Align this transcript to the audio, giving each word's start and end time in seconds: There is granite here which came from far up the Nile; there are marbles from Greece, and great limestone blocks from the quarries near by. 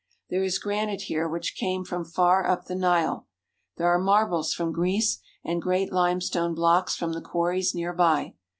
There 0.31 0.41
is 0.41 0.57
granite 0.57 1.01
here 1.03 1.29
which 1.29 1.55
came 1.55 1.85
from 1.85 2.05
far 2.05 2.47
up 2.47 2.65
the 2.65 2.73
Nile; 2.73 3.27
there 3.77 3.85
are 3.87 3.99
marbles 3.99 4.51
from 4.51 4.71
Greece, 4.71 5.19
and 5.45 5.61
great 5.61 5.93
limestone 5.93 6.55
blocks 6.55 6.95
from 6.95 7.13
the 7.13 7.21
quarries 7.21 7.75
near 7.75 7.93
by. 7.93 8.33